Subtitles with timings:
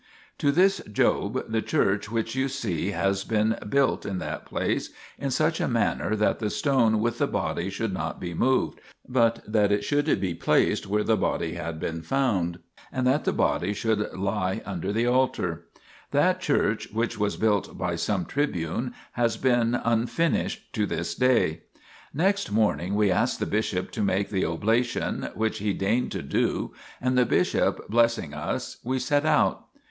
[0.39, 4.89] To this Job the church which you see was then built in that place,
[5.19, 9.43] in such a manner that the stone with the body should not be moved, but
[9.47, 12.57] that it should be placed, where the body had been found,
[12.91, 15.67] and that the body should He under the altar.
[16.09, 21.61] That church, which was built by some tribune, has been unfinished to this day.
[22.11, 26.73] Next morning we asked the bishop to make the oblation, which he deigned to do,
[26.99, 29.67] and the bishop blessing us, we set out.